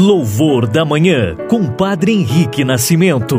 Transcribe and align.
Louvor 0.00 0.68
da 0.68 0.84
Manhã, 0.84 1.36
com 1.50 1.74
Padre 1.74 2.12
Henrique 2.12 2.62
Nascimento. 2.62 3.34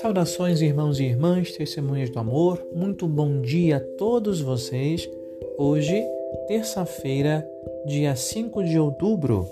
Saudações, 0.00 0.62
irmãos 0.62 1.00
e 1.00 1.06
irmãs, 1.06 1.50
testemunhas 1.50 2.08
do 2.08 2.20
amor. 2.20 2.64
Muito 2.72 3.08
bom 3.08 3.40
dia 3.40 3.78
a 3.78 3.80
todos 3.98 4.40
vocês. 4.40 5.10
Hoje, 5.58 6.00
terça-feira, 6.46 7.44
dia 7.84 8.14
5 8.14 8.62
de 8.62 8.78
outubro, 8.78 9.44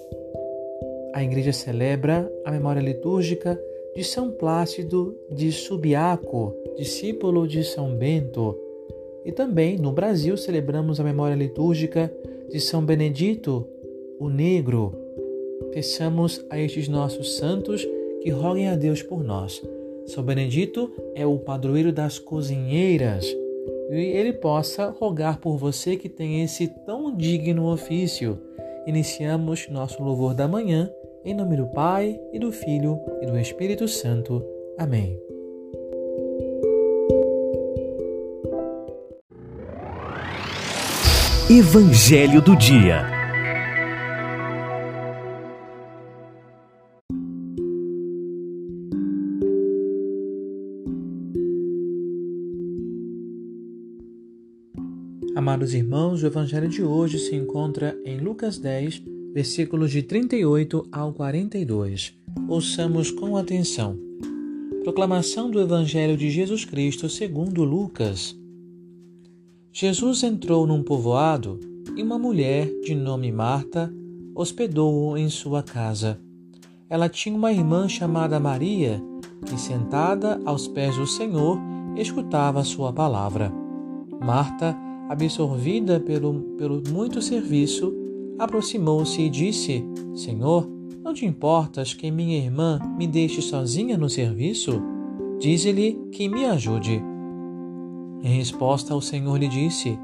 a 1.12 1.24
igreja 1.24 1.52
celebra 1.52 2.30
a 2.44 2.52
memória 2.52 2.80
litúrgica 2.80 3.60
de 3.96 4.04
São 4.04 4.30
Plácido 4.30 5.18
de 5.28 5.50
Subiaco, 5.50 6.54
discípulo 6.76 7.46
de 7.46 7.62
São 7.64 7.94
Bento. 7.94 8.56
E 9.24 9.32
também 9.32 9.76
no 9.76 9.92
Brasil 9.92 10.36
celebramos 10.36 10.98
a 10.98 11.04
memória 11.04 11.34
litúrgica 11.34 12.12
de 12.48 12.60
São 12.60 12.84
Benedito, 12.84 13.66
o 14.18 14.28
Negro. 14.28 14.92
Peçamos 15.72 16.44
a 16.50 16.58
estes 16.58 16.88
nossos 16.88 17.36
santos 17.36 17.86
que 18.22 18.30
roguem 18.30 18.68
a 18.68 18.76
Deus 18.76 19.02
por 19.02 19.22
nós. 19.22 19.62
São 20.06 20.24
Benedito 20.24 20.90
é 21.14 21.26
o 21.26 21.38
padroeiro 21.38 21.92
das 21.92 22.18
cozinheiras 22.18 23.26
e 23.90 23.96
ele 23.96 24.32
possa 24.32 24.90
rogar 24.90 25.40
por 25.40 25.56
você 25.56 25.96
que 25.96 26.08
tem 26.08 26.42
esse 26.42 26.68
tão 26.86 27.14
digno 27.14 27.70
ofício. 27.70 28.38
Iniciamos 28.86 29.68
nosso 29.68 30.02
louvor 30.02 30.34
da 30.34 30.48
manhã 30.48 30.90
em 31.24 31.34
nome 31.34 31.56
do 31.56 31.66
Pai, 31.66 32.18
e 32.32 32.38
do 32.38 32.50
Filho, 32.50 33.00
e 33.20 33.26
do 33.26 33.38
Espírito 33.38 33.86
Santo. 33.86 34.42
Amém. 34.78 35.29
Evangelho 41.52 42.40
do 42.40 42.54
Dia 42.54 43.04
Amados 55.34 55.74
irmãos, 55.74 56.22
o 56.22 56.26
Evangelho 56.28 56.68
de 56.68 56.84
hoje 56.84 57.18
se 57.18 57.34
encontra 57.34 57.98
em 58.04 58.20
Lucas 58.20 58.56
10, 58.56 59.02
versículos 59.34 59.90
de 59.90 60.04
38 60.04 60.86
ao 60.92 61.12
42. 61.12 62.14
Ouçamos 62.46 63.10
com 63.10 63.36
atenção. 63.36 63.98
Proclamação 64.84 65.50
do 65.50 65.60
Evangelho 65.60 66.16
de 66.16 66.30
Jesus 66.30 66.64
Cristo 66.64 67.08
segundo 67.08 67.64
Lucas. 67.64 68.39
Jesus 69.72 70.24
entrou 70.24 70.66
num 70.66 70.82
povoado 70.82 71.60
e 71.96 72.02
uma 72.02 72.18
mulher 72.18 72.68
de 72.82 72.92
nome 72.92 73.30
Marta 73.30 73.92
hospedou-o 74.34 75.16
em 75.16 75.28
sua 75.28 75.62
casa. 75.62 76.18
Ela 76.88 77.08
tinha 77.08 77.36
uma 77.36 77.52
irmã 77.52 77.88
chamada 77.88 78.40
Maria, 78.40 79.00
que 79.46 79.58
sentada 79.58 80.40
aos 80.44 80.66
pés 80.66 80.96
do 80.96 81.06
Senhor 81.06 81.56
escutava 81.96 82.64
sua 82.64 82.92
palavra. 82.92 83.52
Marta, 84.20 84.76
absorvida 85.08 86.00
pelo, 86.00 86.34
pelo 86.58 86.82
muito 86.90 87.22
serviço, 87.22 87.94
aproximou-se 88.40 89.22
e 89.22 89.30
disse: 89.30 89.84
Senhor, 90.14 90.68
não 91.02 91.14
te 91.14 91.24
importas 91.24 91.94
que 91.94 92.10
minha 92.10 92.38
irmã 92.38 92.80
me 92.98 93.06
deixe 93.06 93.40
sozinha 93.40 93.96
no 93.96 94.10
serviço? 94.10 94.82
Dize-lhe 95.38 95.96
que 96.10 96.28
me 96.28 96.44
ajude. 96.44 97.09
Em 98.22 98.36
resposta, 98.36 98.94
o 98.94 99.00
Senhor 99.00 99.36
lhe 99.38 99.48
disse: 99.48 99.98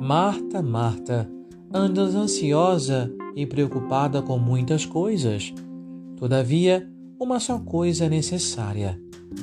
Marta, 0.00 0.60
Marta, 0.60 1.30
andas 1.72 2.14
ansiosa 2.14 3.12
e 3.36 3.46
preocupada 3.46 4.20
com 4.20 4.38
muitas 4.38 4.84
coisas. 4.84 5.54
Todavia, 6.16 6.88
uma 7.18 7.38
só 7.38 7.58
coisa 7.58 8.06
é 8.06 8.08
necessária, 8.08 9.00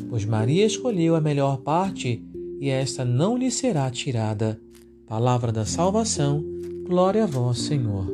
pois 0.10 0.26
Maria 0.26 0.66
escolheu 0.66 1.16
a 1.16 1.22
melhor 1.22 1.58
parte 1.58 2.24
e 2.60 2.70
esta 2.70 3.06
não 3.06 3.38
lhe 3.38 3.50
será 3.50 3.90
tirada. 3.90 4.60
Palavra 5.08 5.52
da 5.52 5.66
salvação, 5.66 6.44
glória 6.86 7.24
a 7.24 7.28
vós, 7.28 7.60
Senhor. 7.60 8.06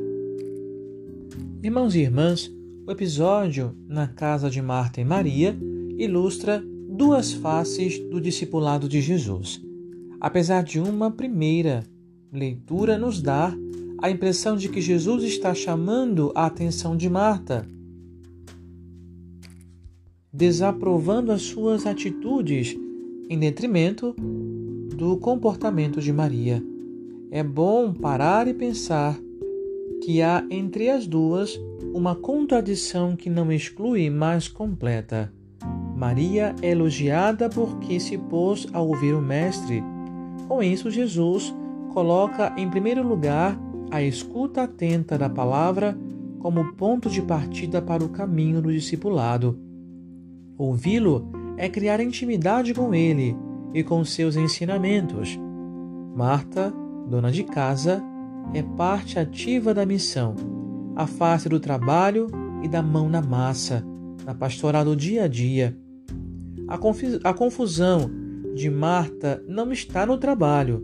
Irmãos 1.64 1.96
e 1.96 2.00
irmãs, 2.02 2.52
o 2.86 2.92
episódio 2.92 3.76
na 3.88 4.08
casa 4.08 4.52
de 4.52 4.62
Marta 4.62 5.02
e 5.02 5.04
Maria 5.04 5.58
ilustra 5.98 6.64
duas 6.90 7.34
faces 7.34 8.00
do 8.10 8.22
discipulado 8.22 8.88
de 8.88 9.02
Jesus. 9.02 9.66
Apesar 10.20 10.64
de 10.64 10.80
uma 10.80 11.12
primeira 11.12 11.84
leitura 12.32 12.98
nos 12.98 13.22
dar 13.22 13.56
a 14.02 14.10
impressão 14.10 14.58
de 14.58 14.70
que 14.70 14.82
Jesus 14.82 15.24
está 15.24 15.54
chamando 15.54 16.32
a 16.36 16.46
atenção 16.46 16.96
de 16.96 17.10
Marta, 17.10 17.68
desaprovando 20.32 21.32
as 21.32 21.44
suas 21.44 21.86
atitudes 21.86 22.78
em 23.30 23.40
detrimento 23.40 24.14
do 24.96 25.18
comportamento 25.18 26.02
de 26.02 26.12
Maria. 26.12 26.62
É 27.32 27.42
bom 27.44 27.94
parar 27.94 28.48
e 28.48 28.54
pensar 28.54 29.18
que 30.04 30.22
há 30.22 30.46
entre 30.52 30.90
as 30.90 31.08
duas 31.08 31.60
uma 31.94 32.16
contradição 32.16 33.16
que 33.16 33.30
não 33.30 33.52
exclui, 33.52 34.10
mas 34.10 34.48
completa. 34.48 35.34
Maria 35.96 36.54
é 36.62 36.72
elogiada 36.72 37.50
porque 37.50 38.00
se 38.00 38.18
pôs 38.18 38.68
a 38.74 38.82
ouvir 38.82 39.14
o 39.14 39.22
Mestre. 39.22 39.82
Com 40.48 40.62
isso, 40.62 40.92
Jesus 40.92 41.54
coloca 41.94 42.54
em 42.58 42.70
primeiro 42.70 43.08
lugar 43.08 43.58
a 43.90 44.02
escuta 44.02 44.64
atenta 44.64 45.18
da 45.18 45.30
palavra 45.30 45.98
como 46.40 46.74
ponto 46.74 47.10
de 47.10 47.22
partida 47.22 47.82
para 47.82 48.04
o 48.04 48.10
caminho 48.10 48.62
do 48.62 48.72
discipulado. 48.72 49.58
Ouvi-lo 50.58 51.28
é 51.58 51.68
criar 51.70 52.00
intimidade 52.00 52.74
com 52.74 52.94
ele 52.94 53.36
e 53.74 53.84
com 53.84 54.04
seus 54.06 54.36
ensinamentos. 54.36 55.40
Marta, 56.16 56.74
dona 57.08 57.32
de 57.32 57.44
casa, 57.44 58.04
é 58.54 58.62
parte 58.62 59.18
ativa 59.18 59.74
da 59.74 59.86
missão, 59.86 60.36
a 60.96 61.08
face 61.08 61.50
do 61.50 61.60
trabalho 61.60 62.28
e 62.62 62.68
da 62.68 62.82
mão 62.82 63.10
na 63.10 63.22
massa, 63.22 63.86
na 64.26 64.34
pastoral 64.34 64.86
do 64.86 64.96
dia 64.96 65.24
a 65.24 65.28
dia. 65.28 65.78
A, 66.68 66.76
a 67.30 67.34
confusão 67.34 68.25
de 68.56 68.70
Marta 68.70 69.44
não 69.46 69.70
está 69.74 70.06
no 70.06 70.18
trabalho, 70.18 70.82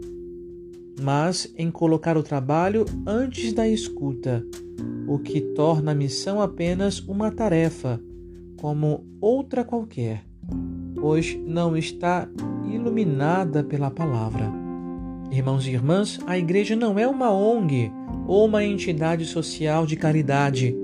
mas 1.01 1.51
em 1.57 1.71
colocar 1.71 2.17
o 2.17 2.21
trabalho 2.21 2.83
antes 3.07 3.53
da 3.53 3.65
escuta, 3.65 4.45
o 5.07 5.17
que 5.17 5.39
torna 5.39 5.93
a 5.93 5.95
missão 5.95 6.41
apenas 6.41 6.99
uma 6.99 7.31
tarefa, 7.31 7.97
como 8.57 9.05
outra 9.21 9.63
qualquer, 9.63 10.25
pois 10.99 11.39
não 11.45 11.77
está 11.77 12.27
iluminada 12.69 13.63
pela 13.63 13.89
palavra. 13.89 14.51
Irmãos 15.31 15.65
e 15.65 15.71
irmãs, 15.71 16.19
a 16.27 16.37
igreja 16.37 16.75
não 16.75 16.99
é 16.99 17.07
uma 17.07 17.31
ONG 17.31 17.89
ou 18.27 18.45
uma 18.47 18.65
entidade 18.65 19.23
social 19.23 19.85
de 19.85 19.95
caridade. 19.95 20.75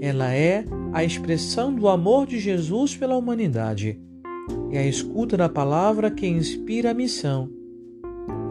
Ela 0.00 0.32
é 0.32 0.64
a 0.92 1.02
expressão 1.02 1.74
do 1.74 1.88
amor 1.88 2.24
de 2.24 2.38
Jesus 2.38 2.94
pela 2.94 3.16
humanidade. 3.16 4.00
É 4.70 4.78
a 4.78 4.86
escuta 4.86 5.36
da 5.36 5.48
palavra 5.48 6.10
que 6.10 6.26
inspira 6.26 6.90
a 6.90 6.94
missão. 6.94 7.50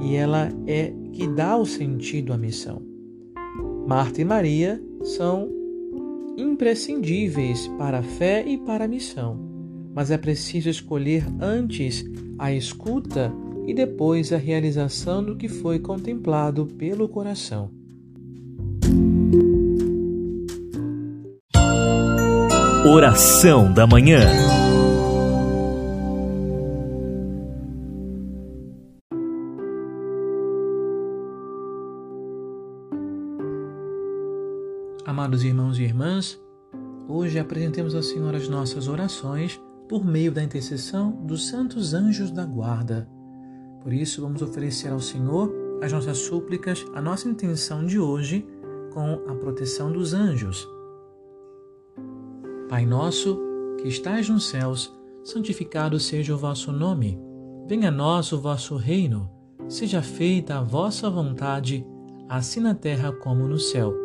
E 0.02 0.16
ela 0.16 0.50
é 0.68 0.94
que 1.14 1.28
dá 1.28 1.56
o 1.58 1.66
sentido 1.66 2.34
à 2.34 2.38
missão. 2.38 2.82
Marta 3.88 4.22
e 4.22 4.26
Maria 4.26 4.82
são 5.04 5.50
imprescindíveis 6.38 7.68
para 7.78 8.00
a 8.00 8.04
fé 8.04 8.44
e 8.46 8.58
para 8.58 8.86
a 8.86 8.88
missão, 8.88 9.40
mas 9.94 10.12
é 10.12 10.18
preciso 10.18 10.70
escolher 10.70 11.24
antes 11.40 12.04
a 12.38 12.52
escuta 12.52 13.32
e 13.68 13.74
depois 13.74 14.34
a 14.34 14.38
realização 14.38 15.24
do 15.24 15.36
que 15.36 15.48
foi 15.48 15.80
contemplado 15.80 16.66
pelo 16.66 17.08
coração. 17.08 17.72
Oração 22.86 23.74
da 23.74 23.88
Manhã 23.88 24.55
Amados 35.06 35.44
irmãos 35.44 35.78
e 35.78 35.84
irmãs, 35.84 36.42
hoje 37.08 37.38
apresentemos 37.38 37.94
ao 37.94 38.02
Senhor 38.02 38.34
as 38.34 38.50
nossas 38.50 38.88
orações 38.88 39.62
por 39.88 40.04
meio 40.04 40.32
da 40.32 40.42
intercessão 40.42 41.12
dos 41.12 41.48
santos 41.48 41.94
anjos 41.94 42.32
da 42.32 42.44
guarda. 42.44 43.08
Por 43.84 43.94
isso, 43.94 44.24
vamos 44.24 44.42
oferecer 44.42 44.92
ao 44.92 45.00
Senhor 45.00 45.54
as 45.80 45.92
nossas 45.92 46.18
súplicas, 46.18 46.84
a 46.96 47.02
nossa 47.04 47.30
intenção 47.30 47.86
de 47.86 48.00
hoje 48.00 48.48
com 48.96 49.22
a 49.30 49.36
proteção 49.36 49.92
dos 49.92 50.12
anjos. 50.12 50.68
Pai 52.68 52.84
nosso, 52.84 53.40
que 53.80 53.88
estais 53.88 54.28
nos 54.28 54.48
céus, 54.48 54.92
santificado 55.24 56.00
seja 56.00 56.34
o 56.34 56.38
vosso 56.38 56.72
nome. 56.72 57.22
Venha 57.68 57.90
a 57.90 57.92
nós 57.92 58.32
o 58.32 58.42
vosso 58.42 58.76
reino, 58.76 59.30
seja 59.70 60.02
feita 60.02 60.58
a 60.58 60.64
vossa 60.64 61.12
vontade, 61.12 61.86
assim 62.28 62.60
na 62.60 62.74
terra 62.74 63.12
como 63.12 63.48
no 63.48 63.60
céu. 63.60 64.05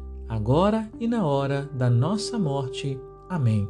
agora 0.31 0.89
e 0.97 1.07
na 1.09 1.25
hora 1.25 1.69
da 1.73 1.89
nossa 1.89 2.39
morte. 2.39 2.97
Amém. 3.27 3.67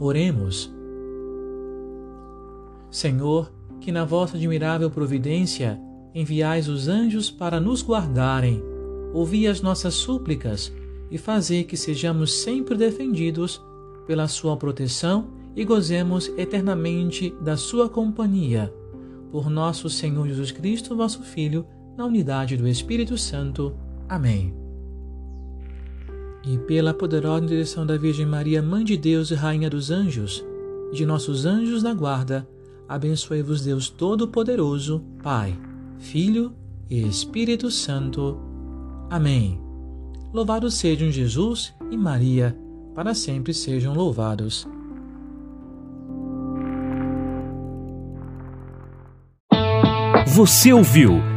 Oremos. 0.00 0.74
Senhor, 2.90 3.52
que 3.80 3.92
na 3.92 4.04
vossa 4.04 4.36
admirável 4.36 4.90
providência 4.90 5.80
enviais 6.12 6.68
os 6.68 6.88
anjos 6.88 7.30
para 7.30 7.60
nos 7.60 7.80
guardarem, 7.80 8.60
ouvi 9.14 9.46
as 9.46 9.60
nossas 9.60 9.94
súplicas 9.94 10.72
e 11.12 11.16
fazei 11.16 11.62
que 11.62 11.76
sejamos 11.76 12.42
sempre 12.42 12.76
defendidos 12.76 13.62
pela 14.04 14.26
sua 14.26 14.56
proteção 14.56 15.28
e 15.54 15.64
gozemos 15.64 16.26
eternamente 16.36 17.32
da 17.40 17.56
sua 17.56 17.88
companhia. 17.88 18.74
Por 19.30 19.48
nosso 19.48 19.88
Senhor 19.88 20.26
Jesus 20.26 20.50
Cristo, 20.50 20.96
vosso 20.96 21.22
Filho, 21.22 21.64
na 21.96 22.04
unidade 22.04 22.56
do 22.56 22.66
Espírito 22.66 23.16
Santo. 23.16 23.76
Amém. 24.08 24.65
E 26.46 26.56
pela 26.58 26.94
poderosa 26.94 27.44
direção 27.44 27.84
da 27.84 27.96
Virgem 27.96 28.24
Maria, 28.24 28.62
Mãe 28.62 28.84
de 28.84 28.96
Deus 28.96 29.32
e 29.32 29.34
Rainha 29.34 29.68
dos 29.68 29.90
Anjos, 29.90 30.44
e 30.92 30.96
de 30.96 31.04
nossos 31.04 31.44
anjos 31.44 31.82
da 31.82 31.92
guarda, 31.92 32.48
abençoe-vos 32.88 33.62
Deus 33.62 33.90
Todo-Poderoso, 33.90 35.02
Pai, 35.22 35.58
Filho 35.98 36.52
e 36.88 37.02
Espírito 37.02 37.68
Santo. 37.70 38.38
Amém. 39.10 39.60
Louvados 40.32 40.74
sejam 40.74 41.10
Jesus 41.10 41.74
e 41.90 41.96
Maria, 41.96 42.56
para 42.94 43.12
sempre 43.12 43.52
sejam 43.52 43.92
louvados. 43.92 44.68
Você 50.26 50.72
ouviu 50.72 51.14